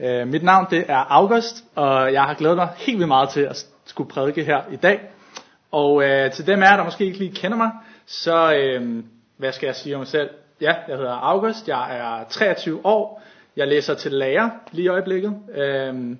[0.00, 3.40] Uh, mit navn det er August, og jeg har glædet mig helt vildt meget til
[3.40, 5.00] at skulle prædike her i dag.
[5.72, 7.70] Og øh, til dem af jer, der måske ikke lige kender mig,
[8.06, 9.04] så øh,
[9.36, 10.30] hvad skal jeg sige om mig selv?
[10.60, 13.22] Ja, jeg hedder August, jeg er 23 år,
[13.56, 15.34] jeg læser til lærer lige i øjeblikket.
[15.54, 16.16] Øh,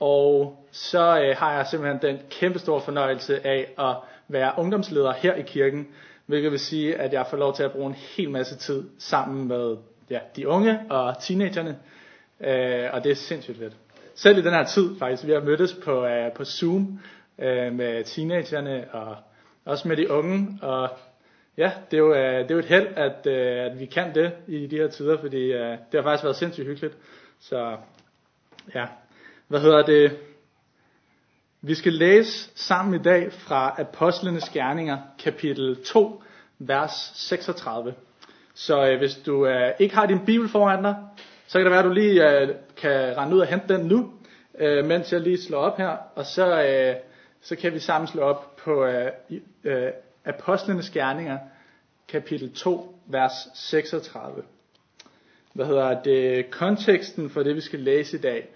[0.00, 3.96] og så øh, har jeg simpelthen den kæmpe store fornøjelse af at
[4.28, 5.86] være ungdomsleder her i kirken,
[6.26, 9.48] hvilket vil sige, at jeg får lov til at bruge en hel masse tid sammen
[9.48, 9.76] med
[10.10, 11.76] ja, de unge og teenagerne,
[12.46, 13.72] øh, og det er sindssygt fedt.
[14.14, 17.00] Selv i den her tid faktisk, vi har mødtes på, øh, på Zoom
[17.38, 19.16] øh, med teenagerne og
[19.64, 20.88] også med de unge, og
[21.56, 24.14] ja, det er jo, øh, det er jo et held, at, øh, at vi kan
[24.14, 26.96] det i de her tider, fordi øh, det har faktisk været sindssygt hyggeligt.
[27.40, 27.76] Så
[28.74, 28.86] ja,
[29.48, 30.18] hvad hedder det?
[31.62, 36.22] Vi skal læse sammen i dag fra Apostlenes Gerninger, kapitel 2,
[36.58, 37.94] vers 36.
[38.54, 40.96] Så øh, hvis du øh, ikke har din bibel foran dig,
[41.46, 44.12] så kan det være, at du lige øh, kan rende ud og hente den nu,
[44.58, 45.96] øh, mens jeg lige slår op her.
[46.14, 46.94] Og så, øh,
[47.40, 49.10] så kan vi sammen slå op på øh,
[49.64, 49.90] øh,
[50.24, 51.38] Apostlenes Gerninger,
[52.08, 54.42] kapitel 2, vers 36.
[55.52, 56.50] Hvad hedder det?
[56.50, 58.48] Konteksten for det, vi skal læse i dag,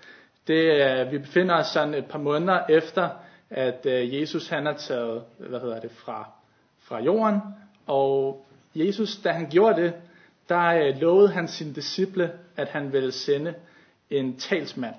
[0.47, 3.09] det er, vi befinder os sådan et par måneder efter,
[3.51, 6.31] at øh, Jesus han er taget, hvad hedder det, fra,
[6.83, 7.41] fra jorden,
[7.87, 8.45] og
[8.75, 9.93] Jesus, da han gjorde det,
[10.49, 13.55] der øh, lovede han sine disciple, at han ville sende
[14.11, 14.95] en talsmand.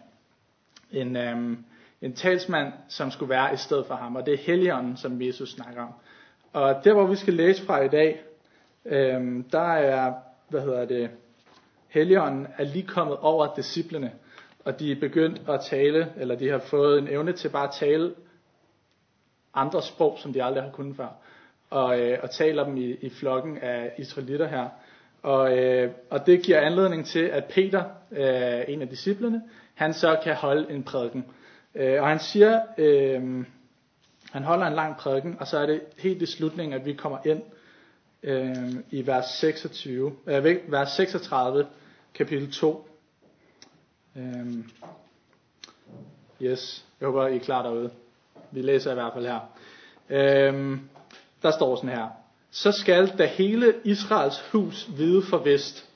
[0.92, 1.66] En, øhm,
[2.02, 5.50] en talsmand, som skulle være i stedet for ham, og det er Helligånden, som Jesus
[5.50, 5.94] snakker om.
[6.53, 8.22] Og der, hvor vi skal læse fra i dag,
[8.86, 10.14] øhm, der er,
[10.50, 11.09] hvad hedder det,
[11.88, 14.11] Helligånden er lige kommet over disciplene,
[14.66, 17.73] og de er begyndt at tale, eller de har fået en evne til bare at
[17.73, 18.14] tale
[19.53, 21.08] andre sprog, som de aldrig har kunnet før
[21.70, 24.70] og, øh, og taler dem i, i flokken af israelitter her.
[25.23, 29.42] Og, øh, og det giver anledning til, at Peter, øh, en af disciplene,
[29.76, 31.26] han så kan holde en prædiken.
[31.76, 33.45] Øh, og han siger, øh,
[34.31, 37.17] han holder en lang prædiken, og så er det helt i slutningen, at vi kommer
[37.26, 37.42] ind
[38.23, 41.67] øh, i vers 26, øh, vers 36,
[42.14, 42.89] kapitel 2.
[44.15, 44.55] Øh,
[46.42, 47.92] yes, jeg håber, I er klar derude.
[48.52, 49.39] Vi læser i hvert fald her.
[50.10, 50.77] Øh,
[51.44, 52.08] der står sådan her.
[52.52, 55.89] Så skal da hele Israels hus vide for vest,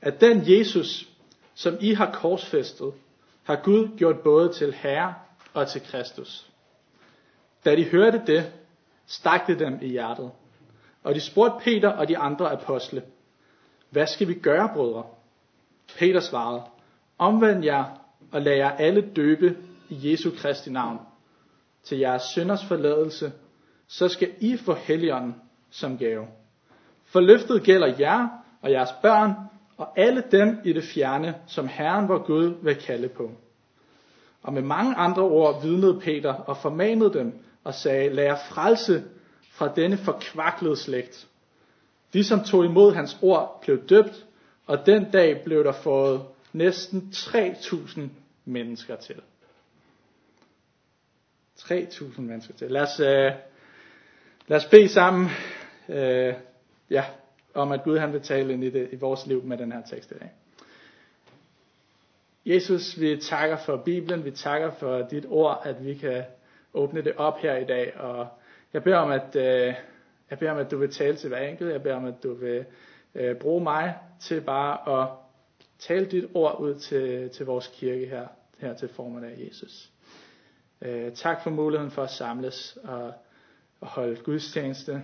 [0.00, 1.08] at den Jesus,
[1.54, 2.92] som I har korsfæstet,
[3.44, 5.14] har Gud gjort både til Herre
[5.54, 6.46] og til Kristus.
[7.64, 8.52] Da de hørte det,
[9.06, 10.30] stak det dem i hjertet.
[11.02, 13.02] Og de spurgte Peter og de andre apostle,
[13.90, 15.04] hvad skal vi gøre, brødre?
[15.98, 16.62] Peter svarede,
[17.18, 17.84] omvend jer
[18.32, 19.56] og lad jer alle døbe
[19.88, 20.98] i Jesu Kristi navn,
[21.84, 23.32] til jeres synders forladelse
[23.88, 25.34] så skal I få helligånden
[25.70, 26.26] som gave.
[27.04, 28.28] For løftet gælder jer
[28.62, 29.32] og jeres børn
[29.76, 33.30] og alle dem i det fjerne, som Herren vor Gud vil kalde på.
[34.42, 39.04] Og med mange andre ord vidnede Peter og formanede dem og sagde, lad jer frelse
[39.50, 41.26] fra denne forkvaklede slægt.
[42.12, 44.26] De, som tog imod hans ord, blev døbt,
[44.66, 46.22] og den dag blev der fået
[46.52, 48.00] næsten 3.000
[48.44, 49.16] mennesker til.
[51.58, 52.70] 3.000 mennesker til.
[52.70, 53.32] Lad os, øh,
[54.48, 55.28] Lad os bede sammen
[55.88, 56.34] øh,
[56.90, 57.04] ja,
[57.54, 59.82] om, at Gud han vil tale ind i, det, i vores liv med den her
[59.82, 60.32] tekst i dag.
[62.46, 66.24] Jesus, vi takker for Bibelen, vi takker for dit ord, at vi kan
[66.74, 68.28] åbne det op her i dag, og
[68.72, 69.74] jeg beder om, at, øh,
[70.30, 72.34] jeg beder om, at du vil tale til hver enkelt, jeg beder om, at du
[72.34, 72.64] vil
[73.14, 75.08] øh, bruge mig til bare at
[75.78, 78.26] tale dit ord ud til, til vores kirke her,
[78.58, 79.90] her til formiddag, Jesus.
[80.82, 83.12] Øh, tak for muligheden for at samles, og
[83.80, 85.02] og holde gudstjeneste,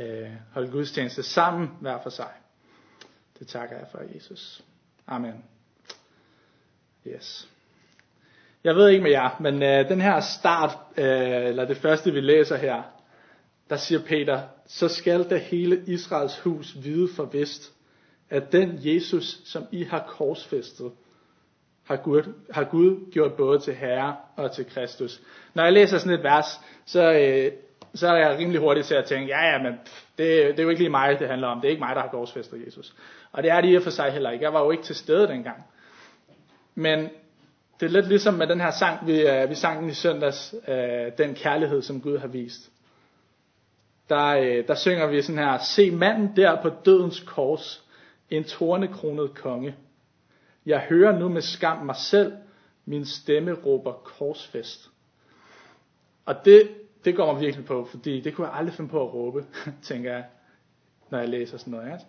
[0.00, 2.30] øh, holde gudstjeneste sammen hver for sig.
[3.38, 4.64] Det takker jeg for, Jesus.
[5.06, 5.44] Amen.
[7.06, 7.48] Yes.
[8.64, 12.20] Jeg ved ikke med jer, men øh, den her start, øh, eller det første vi
[12.20, 12.82] læser her,
[13.70, 17.72] der siger Peter, så skal det hele Israels hus vide for vist,
[18.30, 20.92] at den Jesus, som I har korsfæstet,
[21.84, 25.20] har Gud, har Gud gjort både til Herre og til Kristus.
[25.54, 27.52] Når jeg læser sådan et vers, så, øh,
[27.94, 30.68] så er jeg rimelig hurtigt til at tænke, ja ja, men det, det er jo
[30.68, 31.60] ikke lige mig, det handler om.
[31.60, 32.94] Det er ikke mig, der har korsfæstet Jesus.
[33.32, 34.44] Og det er det i og for sig heller ikke.
[34.44, 35.64] Jeg var jo ikke til stede dengang.
[36.74, 37.08] Men
[37.80, 40.54] det er lidt ligesom med den her sang, vi, øh, vi sang den i søndags,
[40.68, 42.70] øh, den kærlighed, som Gud har vist.
[44.08, 47.84] Der, uh, der synger vi sådan her, se manden der på dødens kors,
[48.30, 49.74] en tornekronet konge.
[50.66, 52.32] Jeg hører nu med skam mig selv,
[52.84, 54.90] min stemme råber korsfest.
[56.26, 56.68] Og det,
[57.04, 59.44] det går mig virkelig på, fordi det kunne jeg aldrig finde på at råbe,
[59.82, 60.24] tænker jeg,
[61.10, 61.86] når jeg læser sådan noget.
[61.86, 62.04] Ikke?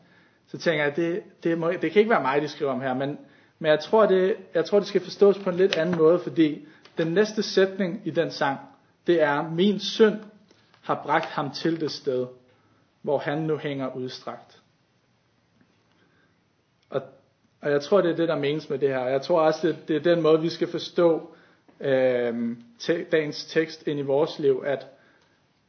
[0.48, 2.94] Så tænker jeg, det, det, må, det kan ikke være mig, de skriver om her,
[2.94, 3.18] men,
[3.60, 6.68] Men jeg tror, det, jeg tror, det skal forstås på en lidt anden måde, fordi
[6.98, 8.60] den næste sætning i den sang,
[9.08, 10.20] det er, min synd
[10.82, 12.28] har bragt ham til det sted,
[13.02, 14.62] hvor han nu hænger udstrakt.
[16.90, 17.02] Og,
[17.62, 19.06] og jeg tror, det er det, der menes med det her.
[19.08, 21.36] Jeg tror også, det, det er den måde, vi skal forstå
[21.82, 24.88] øh, te, dagens tekst ind i vores liv, at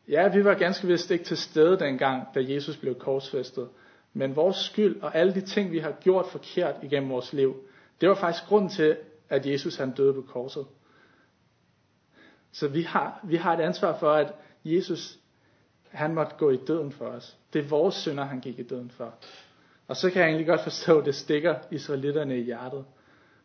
[0.09, 3.69] ja, vi var ganske vist ikke til stede dengang, da Jesus blev korsfæstet.
[4.13, 7.57] Men vores skyld og alle de ting, vi har gjort forkert igennem vores liv,
[8.01, 8.97] det var faktisk grunden til,
[9.29, 10.67] at Jesus han døde på korset.
[12.53, 15.19] Så vi har, vi har et ansvar for, at Jesus
[15.89, 17.37] han måtte gå i døden for os.
[17.53, 19.15] Det er vores synder, han gik i døden for.
[19.89, 22.85] Og så kan jeg egentlig godt forstå, at det stikker israelitterne i hjertet.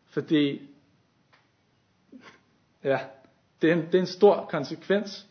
[0.06, 0.70] Fordi,
[2.84, 2.98] ja,
[3.62, 5.26] det er en, det er en stor konsekvens,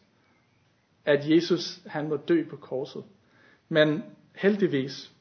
[1.06, 3.04] at Jesus han må dø på korset.
[3.70, 4.04] Men
[4.36, 5.12] heldigvis,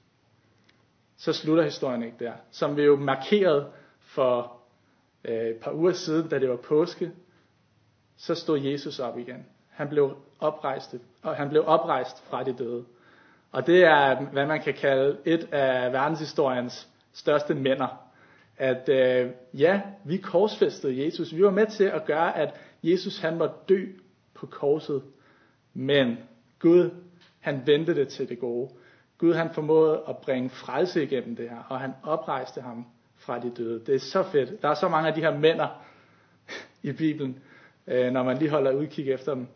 [1.17, 2.33] så slutter historien ikke der.
[2.51, 3.71] Som vi jo markerede
[4.01, 4.57] for
[5.25, 7.13] øh, et par uger siden, da det var påske,
[8.17, 9.47] så stod Jesus op igen.
[9.71, 12.85] Han blev oprejst, og han blev oprejst fra de døde.
[13.53, 18.06] Og det er, hvad man kan kalde et af verdenshistoriens største mænder.
[18.59, 21.35] At øh, ja, vi korsfæstede Jesus.
[21.35, 23.87] Vi var med til at gøre, at Jesus han var dø
[24.35, 25.03] på korset.
[25.75, 26.17] Men
[26.59, 26.91] Gud,
[27.41, 28.71] han vendte det til det gode.
[29.19, 32.87] Gud han formåede at bringe frelse igennem det her, og han oprejste ham
[33.17, 33.81] fra de døde.
[33.87, 34.63] Det er så fedt.
[34.63, 35.85] Der er så mange af de her mænder
[36.83, 37.39] i Bibelen,
[37.87, 39.47] øh, når man lige holder udkig efter dem.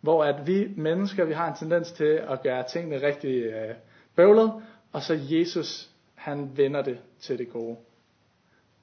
[0.00, 3.74] Hvor at vi mennesker, vi har en tendens til at gøre tingene rigtig øh,
[4.16, 4.52] bøvlet,
[4.92, 7.76] og så Jesus, han vender det til det gode.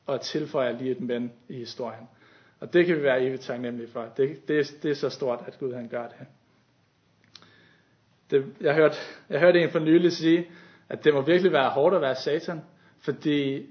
[0.10, 2.08] Og tilføjer lige et men i historien.
[2.60, 4.06] Og det kan vi være evigt taknemmelige for.
[4.18, 6.28] Det, det, det er så stort, at Gud han gør det.
[8.32, 8.98] det jeg, hørte,
[9.30, 10.48] jeg hørte en for nylig sige,
[10.90, 12.62] at det må virkelig være hårdt at være satan,
[13.00, 13.66] fordi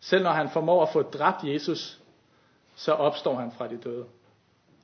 [0.00, 2.00] selv når han formår at få dræbt Jesus,
[2.76, 4.04] så opstår han fra de døde.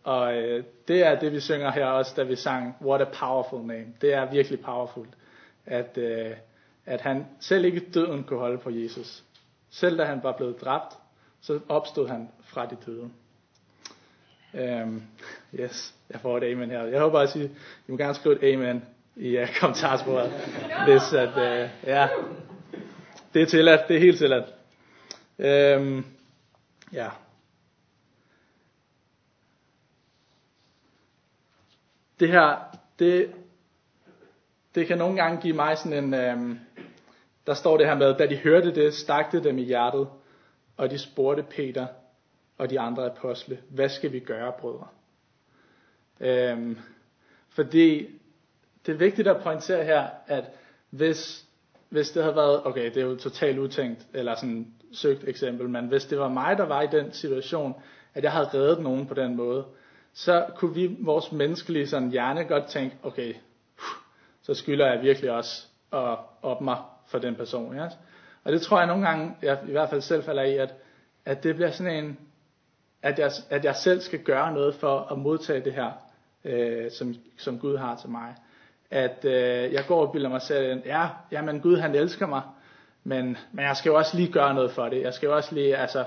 [0.05, 3.61] Og øh, det er det, vi synger her også, da vi sang What a Powerful
[3.61, 3.87] Name.
[4.01, 5.07] Det er virkelig powerful,
[5.67, 6.31] at, øh,
[6.87, 9.25] at han selv ikke døden kunne holde på Jesus.
[9.75, 10.99] Selv da han var blevet dræbt,
[11.41, 13.11] så opstod han fra de døde.
[14.85, 15.03] Um,
[15.55, 16.83] yes, jeg får et amen her.
[16.85, 17.51] Jeg håber også, I, I
[17.91, 18.85] må gerne skrive et amen
[19.17, 20.31] i uh, kommentarsporet,
[20.85, 22.09] hvis at, uh, ja,
[23.35, 24.47] det er tilladt, det er helt tilladt.
[25.79, 26.07] Um,
[26.93, 27.09] ja.
[32.21, 32.59] Det her,
[32.99, 33.35] det,
[34.75, 36.61] det kan nogle gange give mig sådan en, um,
[37.47, 40.09] der står det her med, da de hørte det, stakte det dem i hjertet,
[40.77, 41.87] og de spurgte Peter
[42.59, 44.87] og de andre apostle, hvad skal vi gøre, brødre?
[46.21, 46.79] Øhm,
[47.49, 48.07] fordi
[48.87, 50.45] det er vigtigt at pointere her, at
[50.91, 51.45] hvis,
[51.89, 55.87] hvis det havde været, okay, det er jo totalt utænkt, eller sådan søgt eksempel, men
[55.87, 57.75] hvis det var mig, der var i den situation,
[58.15, 59.65] at jeg havde reddet nogen på den måde,
[60.13, 63.35] så kunne vi, vores menneskelige sådan hjerne, godt tænke, okay,
[64.43, 66.77] så skylder jeg virkelig også at op mig
[67.15, 67.77] for den person.
[67.77, 67.89] Ja?
[68.45, 70.75] Og det tror jeg nogle gange, jeg i hvert fald selv falder i, at,
[71.25, 72.19] at det bliver sådan en,
[73.03, 75.91] at jeg, at jeg selv skal gøre noget for at modtage det her,
[76.45, 78.35] øh, som, som Gud har til mig.
[78.91, 82.43] At øh, jeg går og bilder mig selv, ja, ja, men Gud han elsker mig,
[83.05, 85.03] men, men jeg skal jo også lige gøre noget for det.
[85.03, 86.05] Jeg skal jo også lige, altså,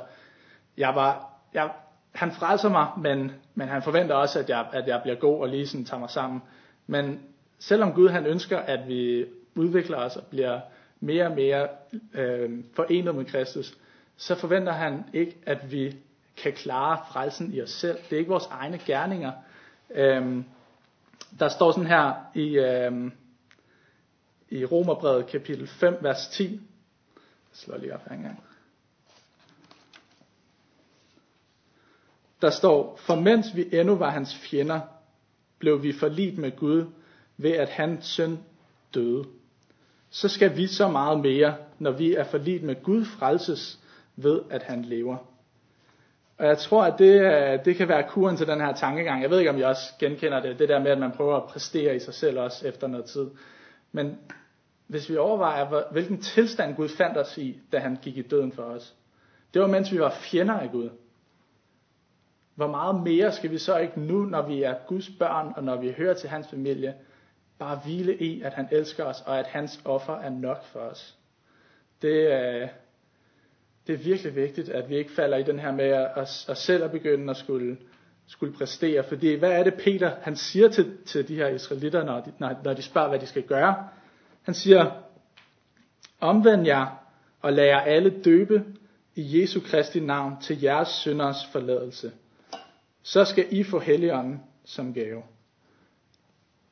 [0.77, 1.71] jeg var, jeg,
[2.11, 5.49] han frelser mig, men, men han forventer også, at jeg, at jeg bliver god og
[5.49, 6.41] lige sådan tager mig sammen.
[6.87, 7.19] Men
[7.59, 10.59] selvom Gud han ønsker, at vi udvikler os og bliver
[10.99, 11.67] mere og mere
[12.13, 13.77] øh, forenet med Kristus,
[14.17, 15.95] så forventer han ikke, at vi
[16.37, 17.97] kan klare frelsen i os selv.
[18.09, 19.31] Det er ikke vores egne gerninger.
[19.89, 20.43] Øh,
[21.39, 23.11] der står sådan her i, øh,
[24.49, 26.43] i Romerbrevet kapitel 5, vers 10.
[26.43, 26.59] Jeg
[27.53, 28.43] slår lige op her en gang.
[32.41, 34.79] Der står, for mens vi endnu var hans fjender,
[35.59, 36.85] blev vi forlit med Gud
[37.37, 38.39] ved at hans søn
[38.93, 39.25] døde.
[40.09, 43.79] Så skal vi så meget mere, når vi er forlidt med Gud, frelses
[44.15, 45.17] ved at han lever.
[46.37, 49.21] Og jeg tror, at det, øh, det kan være kuren til den her tankegang.
[49.21, 51.43] Jeg ved ikke, om jeg også genkender det, det der med, at man prøver at
[51.49, 53.29] præstere i sig selv også efter noget tid.
[53.91, 54.17] Men
[54.87, 58.63] hvis vi overvejer, hvilken tilstand Gud fandt os i, da han gik i døden for
[58.63, 58.95] os.
[59.53, 60.89] Det var, mens vi var fjender af Gud
[62.57, 65.81] hvor meget mere skal vi så ikke nu, når vi er Guds børn, og når
[65.81, 66.93] vi hører til hans familie,
[67.59, 71.15] bare hvile i, at han elsker os, og at hans offer er nok for os.
[72.01, 72.67] Det er,
[73.87, 76.83] det er virkelig vigtigt, at vi ikke falder i den her med at, at selv
[76.83, 77.77] at begynde at skulle,
[78.27, 79.03] skulle præstere.
[79.03, 82.55] Fordi hvad er det Peter, han siger til, til de her israelitter, når de, når,
[82.63, 83.87] når de spørger, hvad de skal gøre?
[84.43, 84.91] Han siger,
[86.19, 87.03] omvend jer
[87.41, 88.65] og lad jer alle døbe
[89.15, 92.11] i Jesu Kristi navn til jeres synders forladelse.
[93.03, 95.23] Så skal I få Helligånden som gave.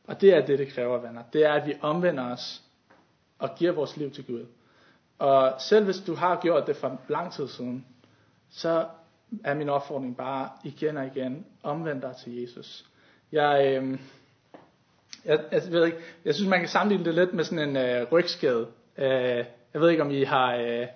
[0.08, 1.24] Og det er det, det kræver, venner.
[1.34, 2.62] Det er, at vi omvender os
[3.40, 4.46] og giver vores liv til Gud.
[5.20, 7.86] Og selv hvis du har gjort det for lang tid siden,
[8.50, 8.86] så
[9.44, 12.86] er min opfordring bare igen og igen, omvend dig til Jesus.
[13.32, 14.00] Jeg, øh,
[15.26, 18.12] jeg, jeg ved ikke, jeg synes man kan sammenligne det lidt med sådan en øh,
[18.12, 18.68] rygskade.
[18.98, 20.88] Øh, jeg ved ikke om I har øh,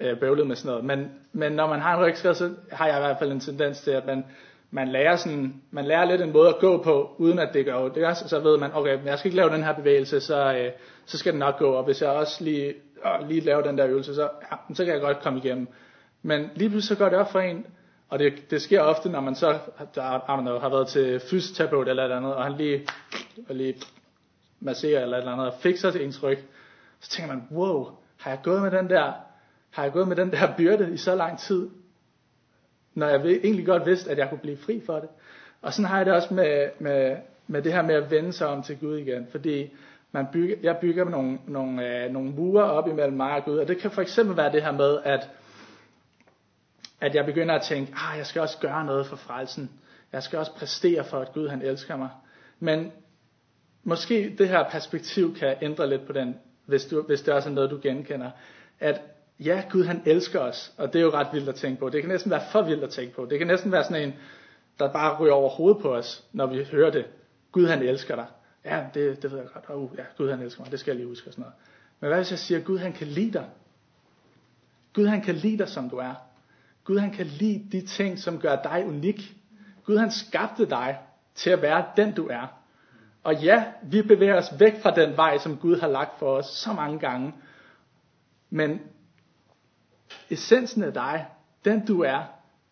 [0.00, 2.96] øh, bøvlet med sådan noget, men, men når man har en rygskade, så har jeg
[2.96, 4.26] i hvert fald en tendens til, at man,
[4.70, 7.84] man lærer, sådan, man lærer lidt en måde at gå på, uden at det gør
[7.84, 7.94] ondt.
[7.94, 10.70] Det så ved man, okay, jeg skal ikke lave den her bevægelse, så, øh,
[11.06, 11.70] så skal den nok gå.
[11.70, 14.94] Og hvis jeg også lige, øh, lige laver den der øvelse, så, ja, så kan
[14.94, 15.68] jeg godt komme igennem.
[16.22, 17.66] Men lige pludselig så går det op for en,
[18.08, 19.58] og det, det sker ofte, når man så
[19.94, 22.86] der, I don't know, har været til fysioterapeut eller et eller andet, og han lige,
[23.48, 23.74] og lige
[24.60, 26.38] masserer eller et eller andet, og fikser til ens ryg.
[27.00, 27.88] Så tænker man, wow,
[28.20, 29.12] har jeg gået med den der,
[29.70, 31.68] har jeg gået med den der byrde i så lang tid?
[32.98, 35.08] Når jeg egentlig godt vidste, at jeg kunne blive fri for det.
[35.62, 38.46] Og sådan har jeg det også med, med, med det her med at vende sig
[38.46, 39.26] om til Gud igen.
[39.30, 39.72] Fordi
[40.12, 43.58] man bygger, jeg bygger nogle, nogle, øh, nogle murer op imellem mig og Gud.
[43.58, 45.30] Og det kan for eksempel være det her med, at
[47.00, 49.70] at jeg begynder at tænke, ah, jeg skal også gøre noget for frelsen.
[50.12, 52.08] Jeg skal også præstere for, at Gud han elsker mig.
[52.60, 52.92] Men
[53.82, 56.36] måske det her perspektiv kan ændre lidt på den,
[56.66, 58.30] hvis, du, hvis det også er noget, du genkender.
[58.80, 59.00] At
[59.40, 61.88] ja, Gud han elsker os, og det er jo ret vildt at tænke på.
[61.88, 63.26] Det kan næsten være for vildt at tænke på.
[63.30, 64.14] Det kan næsten være sådan en,
[64.78, 67.06] der bare ryger over hovedet på os, når vi hører det.
[67.52, 68.26] Gud han elsker dig.
[68.64, 69.64] Ja, det, det ved jeg godt.
[69.78, 70.70] Uh, ja, Gud han elsker mig.
[70.70, 71.54] Det skal jeg lige huske og sådan noget.
[72.00, 73.46] Men hvad hvis jeg siger, Gud han kan lide dig?
[74.94, 76.14] Gud han kan lide dig, som du er.
[76.84, 79.34] Gud han kan lide de ting, som gør dig unik.
[79.84, 80.98] Gud han skabte dig
[81.34, 82.46] til at være den du er.
[83.24, 86.46] Og ja, vi bevæger os væk fra den vej, som Gud har lagt for os
[86.46, 87.34] så mange gange.
[88.50, 88.80] Men
[90.30, 91.26] essensen af dig,
[91.64, 92.22] den du er,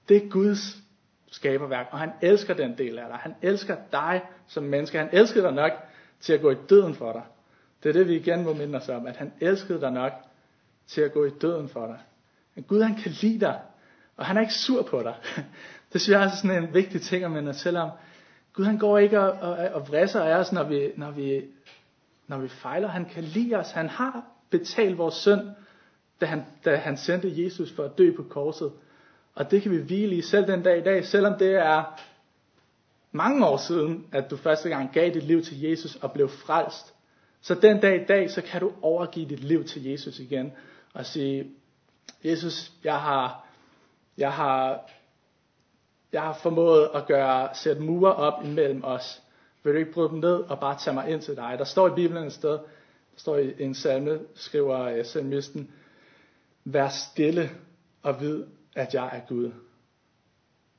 [0.09, 0.77] det er Guds
[1.31, 3.17] skaberværk, og han elsker den del af dig.
[3.17, 4.99] Han elsker dig som menneske.
[4.99, 5.73] Han elsker dig nok
[6.21, 7.23] til at gå i døden for dig.
[7.83, 10.13] Det er det, vi igen må minde os om, at han elskede dig nok
[10.87, 11.99] til at gå i døden for dig.
[12.55, 13.61] Men Gud han kan lide dig,
[14.17, 15.15] og han er ikke sur på dig.
[15.93, 17.91] Det synes jeg er sådan en vigtig ting at minde os om.
[18.53, 21.45] Gud han går ikke og, og, og vrisser af os, når vi, når, vi,
[22.27, 22.89] når vi fejler.
[22.89, 23.71] Han kan lide os.
[23.71, 25.41] Han har betalt vores synd,
[26.21, 28.73] da han, da han sendte Jesus for at dø på korset.
[29.35, 32.01] Og det kan vi hvile i selv den dag i dag, selvom det er
[33.13, 36.95] mange år siden, at du første gang gav dit liv til Jesus og blev frelst.
[37.41, 40.53] Så den dag i dag, så kan du overgive dit liv til Jesus igen
[40.95, 41.51] og sige,
[42.25, 43.47] Jesus, jeg har,
[44.19, 44.91] jeg har,
[46.13, 49.23] jeg har formået at gøre, sætte mure op imellem os.
[49.63, 51.55] Vil du ikke bryde dem ned og bare tage mig ind til dig?
[51.59, 52.59] Der står i Bibelen et sted, der
[53.17, 55.71] står i en salme, skriver uh, salmisten,
[56.69, 57.51] Vær stille
[58.03, 58.45] og vid,
[58.77, 59.53] at jeg er Gud.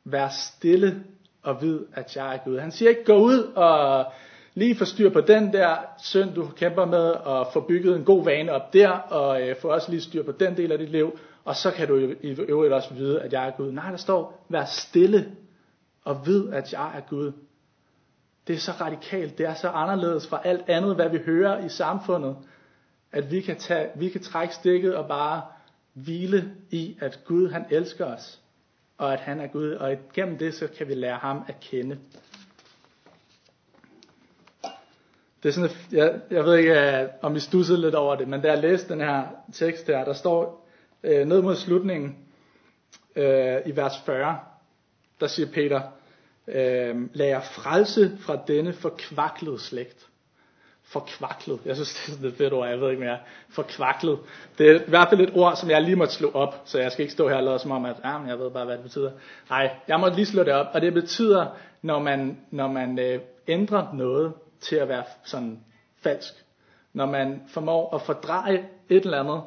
[0.04, 1.04] Vær stille
[1.44, 2.60] og vid, at jeg er Gud.
[2.60, 4.06] Han siger ikke, gå ud og
[4.54, 8.26] lige få styr på den der synd, du kæmper med, og få bygget en god
[8.26, 11.20] vane op der, og øh, få også lige styr på den del af dit liv,
[11.46, 13.72] og så kan du i øvrigt også vide, at jeg er Gud.
[13.72, 15.32] Nej, der står, vær stille
[16.04, 17.32] og vid, at jeg er Gud.
[18.48, 21.70] Det er så radikalt, det er så anderledes fra alt andet, hvad vi hører i
[21.70, 22.36] samfundet,
[23.12, 25.42] at vi kan, tage, vi kan trække stikket og bare
[26.04, 28.42] hvile i, at Gud han elsker os,
[28.98, 32.00] og at han er Gud, og gennem det så kan vi lære ham at kende.
[35.44, 38.42] Det er sådan, jeg, jeg ved ikke, øh, om I stussede lidt over det, men
[38.42, 40.68] da jeg læste den her tekst her, der står
[41.04, 42.18] øh, ned mod slutningen
[43.16, 44.40] øh, i vers 40,
[45.20, 45.82] der siger Peter,
[46.48, 50.08] øh, lad jer frelse fra denne forkvaklede slægt.
[50.88, 51.60] Forkvaklet.
[51.66, 53.18] Jeg synes, det er sådan et fedt ord, jeg ved ikke mere.
[53.50, 54.20] Forkvaklet.
[54.58, 56.92] Det er i hvert fald et ord, som jeg lige måtte slå op, så jeg
[56.92, 58.84] skal ikke stå her og lade som om, at ah, jeg ved bare, hvad det
[58.84, 59.12] betyder.
[59.50, 61.46] Nej, jeg måtte lige slå det op, og det betyder,
[61.82, 65.60] når man, når man øh, ændrer noget til at være sådan
[66.04, 66.34] falsk.
[66.94, 69.42] Når man formår at fordreje et eller andet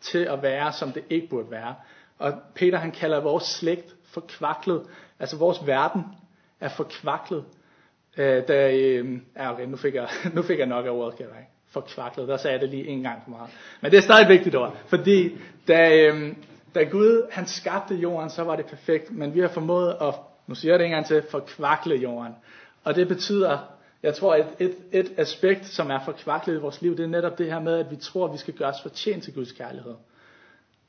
[0.00, 1.74] til at være, som det ikke burde være.
[2.18, 4.82] Og Peter han kalder vores slægt forkvaklet.
[5.18, 6.04] Altså vores verden
[6.60, 7.44] er forkvaklet.
[8.16, 11.26] Øh, da, øh, ja, okay, nu fik, jeg, nu fik jeg nok af ordet, kan
[11.26, 11.50] jeg ikke?
[11.70, 13.50] Forkvaklet, der sagde jeg det lige en gang for meget.
[13.80, 15.38] Men det er stadig et vigtigt ord, fordi
[15.68, 16.32] da, øh,
[16.74, 20.14] da Gud han skabte jorden, så var det perfekt, men vi har formået at,
[20.46, 22.32] nu siger jeg det en gang til, forkvakle jorden.
[22.84, 23.58] Og det betyder,
[24.02, 27.38] jeg tror, et, et, et aspekt, som er forkvaklet i vores liv, det er netop
[27.38, 29.94] det her med, at vi tror, at vi skal gøre os fortjent til Guds kærlighed.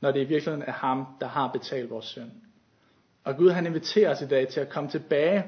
[0.00, 2.30] Når det i virkeligheden er ham, der har betalt vores synd.
[3.24, 5.44] Og Gud han inviterer os i dag til at komme tilbage,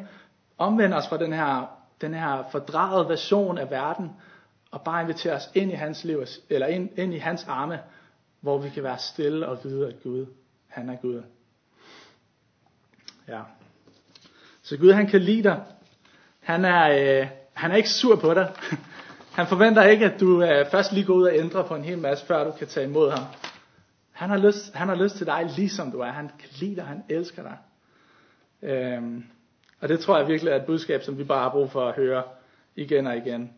[0.58, 4.10] omvende os fra den her, den her fordrejede version af verden,
[4.70, 7.80] og bare invitere os ind i hans liv, eller ind, ind i hans arme,
[8.40, 10.26] hvor vi kan være stille og vide, at Gud,
[10.68, 11.22] Han er Gud.
[13.28, 13.40] Ja.
[14.62, 15.62] Så Gud han kan lide dig.
[16.40, 18.52] Han er, øh, han er ikke sur på dig.
[19.34, 21.98] Han forventer ikke, at du øh, først lige går ud og ændrer på en hel
[21.98, 23.24] masse, før du kan tage imod ham.
[24.12, 26.10] Han har lyst, han har lyst til dig, ligesom du er.
[26.10, 27.56] Han kan lide dig, han elsker dig.
[28.62, 29.24] Øhm,
[29.80, 31.94] og det tror jeg virkelig er et budskab, som vi bare har brug for at
[31.94, 32.22] høre
[32.76, 33.52] igen og igen.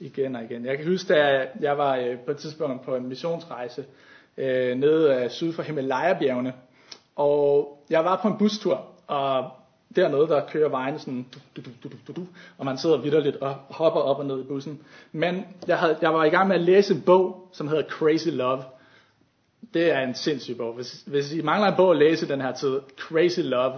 [0.00, 0.64] Igen og igen.
[0.64, 3.84] Jeg kan huske, da jeg var øh, på et tidspunkt på en missionsrejse
[4.36, 6.52] øh, nede øh, syd for Himalaya-bjergene.
[7.16, 9.50] Og jeg var på en bustur, og
[9.96, 12.26] dernede, der kører vejen sådan, du, du, du, du, du,
[12.58, 14.80] og man sidder vidderligt og hopper op og ned i bussen.
[15.12, 18.28] Men jeg, havde, jeg var i gang med at læse en bog, som hedder Crazy
[18.28, 18.62] Love.
[19.74, 20.74] Det er en sindssyg bog.
[20.74, 23.72] Hvis, hvis I mangler en bog at læse den her tid, Crazy Love,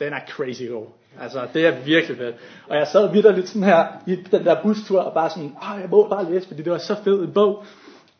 [0.00, 0.86] den er crazy god.
[1.20, 2.36] Altså, det er virkelig fedt.
[2.68, 5.88] Og jeg sad vidderligt sådan her i den der bustur, og bare sådan, åh, jeg
[5.90, 7.64] må bare læse, fordi det var så fed en bog.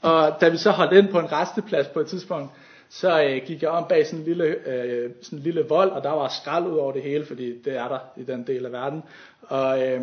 [0.03, 2.53] Og da vi så holdt ind på en resteplads på et tidspunkt,
[2.91, 6.03] så øh, gik jeg om bag sådan en lille, øh, sådan en lille vold, og
[6.03, 8.73] der var skrald ud over det hele, fordi det er der i den del af
[8.73, 9.03] verden.
[9.43, 10.01] Og, øh,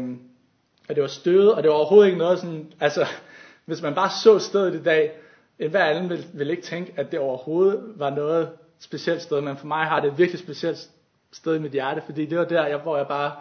[0.90, 3.06] og det var støvet, og det var overhovedet ikke noget sådan, altså,
[3.66, 5.12] hvis man bare så stedet i dag,
[5.70, 9.68] hver anden vil, vil ikke tænke, at det overhovedet var noget specielt sted, men for
[9.68, 10.90] mig har det et virkelig specielt
[11.32, 13.36] sted i mit hjerte, fordi det var der, jeg, hvor jeg bare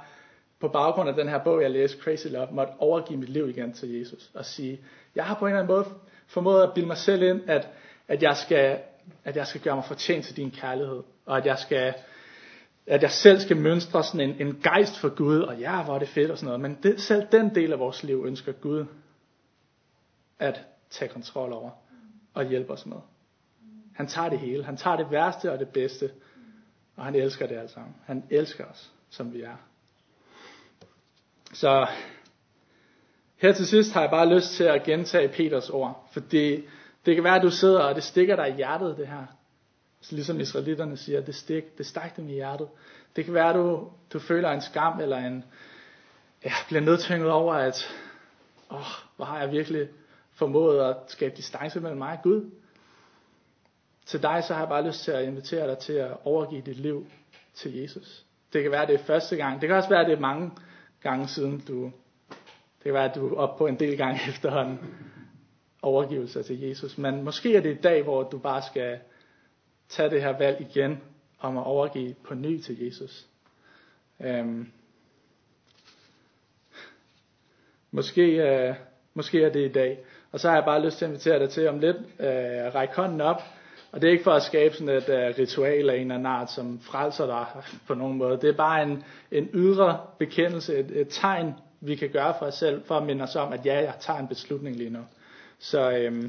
[0.60, 3.72] på baggrund af den her bog, jeg læste, Crazy Love, måtte overgive mit liv igen
[3.72, 4.80] til Jesus og sige,
[5.14, 5.86] jeg har på en eller anden måde
[6.26, 7.68] formået at bilde mig selv ind, at,
[8.08, 8.78] at jeg skal
[9.24, 11.94] at jeg skal gøre mig fortjent til din kærlighed, og at jeg skal,
[12.86, 15.98] at jeg selv skal mønstre sådan en, en gejst for Gud, og ja, hvor er
[15.98, 18.86] det fedt og sådan noget, men det, selv den del af vores liv ønsker Gud
[20.38, 21.70] at tage kontrol over
[22.34, 22.96] og hjælpe os med.
[23.94, 24.64] Han tager det hele.
[24.64, 26.10] Han tager det værste og det bedste,
[26.98, 27.94] og han elsker det alt sammen.
[28.06, 29.56] Han elsker os, som vi er.
[31.52, 31.86] Så
[33.36, 36.64] her til sidst har jeg bare lyst til at gentage Peters ord, fordi
[37.06, 39.26] det kan være, at du sidder, og det stikker dig i hjertet, det her.
[40.00, 42.68] Så ligesom israelitterne siger, det stik, det stak dem i hjertet.
[43.16, 45.44] Det kan være, at du, du føler en skam, eller en,
[46.44, 47.94] ja, bliver nedtynget over, at,
[48.70, 48.80] åh,
[49.16, 49.88] hvor har jeg virkelig
[50.32, 52.50] formået at skabe distance mellem mig og Gud.
[54.08, 56.76] Til dig, så har jeg bare lyst til at invitere dig til at overgive dit
[56.76, 57.06] liv
[57.54, 58.24] til Jesus.
[58.52, 59.60] Det kan være, at det er første gang.
[59.60, 60.50] Det kan også være, at det er mange
[61.00, 61.84] gange siden du,
[62.78, 64.78] det kan være, at du er oppe på en del gange efterhånden
[65.82, 66.98] overgivelse til Jesus.
[66.98, 68.98] Men måske er det i dag, hvor du bare skal
[69.88, 71.02] tage det her valg igen
[71.38, 73.26] om at overgive på ny til Jesus.
[74.20, 74.72] Øhm,
[77.90, 78.74] måske, øh,
[79.14, 79.98] måske er det i dag.
[80.32, 82.96] Og så har jeg bare lyst til at invitere dig til om lidt uh, række
[82.96, 83.42] hånden op.
[83.92, 86.26] Og det er ikke for at skabe sådan et uh, ritual af en eller anden
[86.26, 87.46] art, som frelser dig
[87.86, 88.38] på nogen måde.
[88.40, 92.54] Det er bare en, en ydre bekendelse, et, et tegn, vi kan gøre for os
[92.54, 94.98] selv, for at minde os om, at ja, jeg tager en beslutning lige nu.
[95.58, 96.22] Så øhm,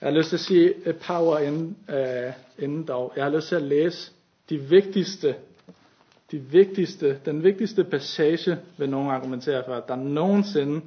[0.00, 3.12] jeg har lyst til at sige et par ord inden, øh, inden dog.
[3.16, 4.12] Jeg har lyst til at læse
[4.50, 5.34] de vigtigste,
[6.30, 10.80] de vigtigste, den vigtigste passage, vil nogen argumentere for, der nogensinde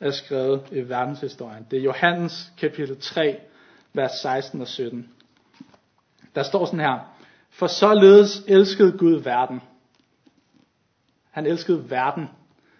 [0.00, 1.66] er skrevet i verdenshistorien.
[1.70, 3.36] Det er Johannes kapitel 3,
[3.94, 5.08] vers 16 og 17.
[6.38, 6.98] Der står sådan her,
[7.50, 9.60] for således elskede Gud verden.
[11.30, 12.28] Han elskede verden.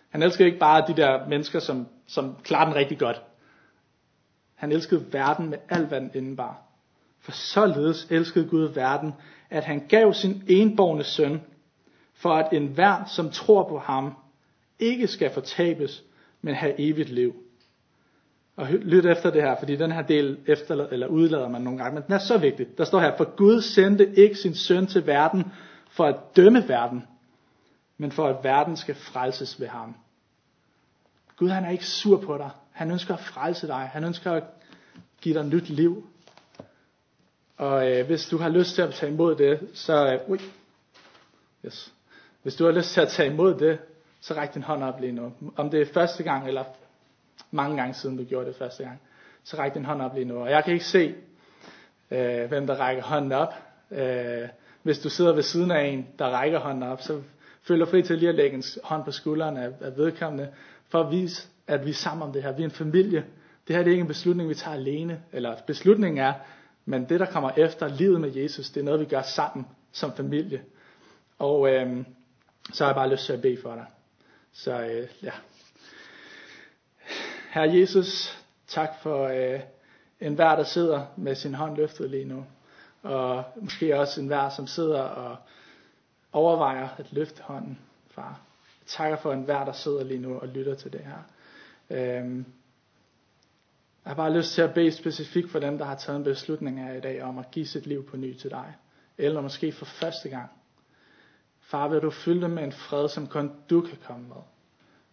[0.08, 3.22] Han elskede ikke bare de der mennesker, som, som klarer den rigtig godt.
[4.54, 6.62] Han elskede verden med alt, hvad den indebar.
[7.20, 9.12] For således elskede Gud verden,
[9.50, 11.42] at han gav sin enborgne søn,
[12.14, 14.14] for at enhver, som tror på ham,
[14.78, 16.02] ikke skal fortabes,
[16.42, 17.34] men have evigt liv.
[18.58, 21.94] Og lyt efter det her, fordi den her del efterlader, eller udlader man nogle gange,
[21.94, 22.78] men den er så vigtig.
[22.78, 25.44] Der står her, for Gud sendte ikke sin søn til verden
[25.90, 27.06] for at dømme verden,
[27.98, 29.96] men for at verden skal frelses ved ham.
[31.36, 32.50] Gud han er ikke sur på dig.
[32.72, 33.90] Han ønsker at frelse dig.
[33.92, 34.44] Han ønsker at
[35.20, 36.06] give dig nyt liv.
[37.56, 40.12] Og øh, hvis du har lyst til at tage imod det, så...
[40.12, 40.38] Øh, ui,
[41.66, 41.92] yes.
[42.42, 43.78] Hvis du har lyst til at tage imod det,
[44.20, 45.32] så ræk din hånd op lige nu.
[45.56, 46.64] Om det er første gang, eller
[47.50, 49.00] mange gange siden du gjorde det første gang,
[49.44, 50.38] så ræk din hånd op lige nu.
[50.38, 51.14] Og jeg kan ikke se,
[52.10, 53.54] øh, hvem der rækker hånden op.
[53.90, 54.48] Øh,
[54.82, 57.22] hvis du sidder ved siden af en, der rækker hånden op, så
[57.62, 60.48] føler fri til lige at lægge en hånd på skulderen af, af vedkommende,
[60.88, 62.52] for at vise, at vi er sammen om det her.
[62.52, 63.24] Vi er en familie.
[63.68, 65.22] Det her det er ikke en beslutning, vi tager alene.
[65.32, 66.32] Eller beslutningen er,
[66.84, 70.12] men det der kommer efter livet med Jesus, det er noget, vi gør sammen som
[70.12, 70.62] familie.
[71.38, 72.04] Og øh,
[72.72, 73.86] så har jeg bare lyst til at bede for dig.
[74.52, 75.30] Så øh, ja.
[77.50, 79.60] Herre Jesus, tak for øh,
[80.20, 82.46] enhver, der sidder med sin hånd løftet lige nu.
[83.02, 85.36] Og måske også enhver, som sidder og
[86.32, 87.78] overvejer at løfte hånden,
[88.10, 88.40] far.
[88.80, 91.18] Jeg takker for enhver, der sidder lige nu og lytter til det her.
[91.90, 92.46] Øhm,
[94.04, 96.84] jeg har bare lyst til at bede specifikt for dem, der har taget en beslutning
[96.84, 98.74] her i dag om at give sit liv på ny til dig.
[99.18, 100.50] eller måske for første gang.
[101.60, 104.42] Far, vil du fylde dem med en fred, som kun du kan komme med.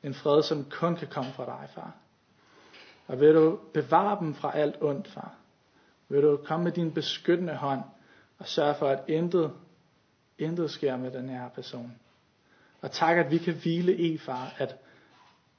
[0.03, 1.95] En fred, som kun kan komme fra dig, far.
[3.07, 5.35] Og vil du bevare dem fra alt ondt, far.
[6.09, 7.81] Vil du komme med din beskyttende hånd
[8.37, 9.53] og sørge for, at intet,
[10.37, 11.91] intet sker med den her person.
[12.81, 14.75] Og tak, at vi kan hvile i, far, at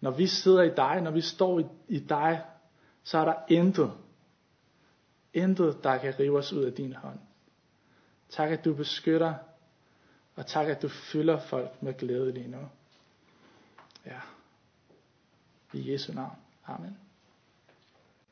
[0.00, 2.44] når vi sidder i dig, når vi står i, i dig,
[3.04, 3.92] så er der intet,
[5.35, 7.18] intet, der kan rive os ud af din hånd.
[8.30, 9.35] Tak, at du beskytter,
[10.35, 12.68] og tak, at du fylder folk med glæde lige nu.
[14.06, 14.20] Ja.
[15.72, 16.37] I Jesu navn.
[16.66, 17.06] Amen.